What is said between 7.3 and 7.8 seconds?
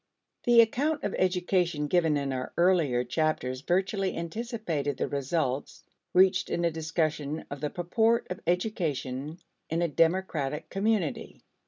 of the